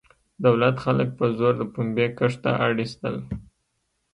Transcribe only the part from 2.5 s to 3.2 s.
اړ ایستل.